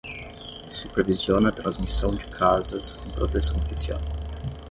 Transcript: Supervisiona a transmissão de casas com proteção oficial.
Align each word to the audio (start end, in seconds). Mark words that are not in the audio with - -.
Supervisiona 0.67 1.49
a 1.49 1.51
transmissão 1.51 2.15
de 2.15 2.25
casas 2.25 2.93
com 2.93 3.11
proteção 3.11 3.57
oficial. 3.59 4.01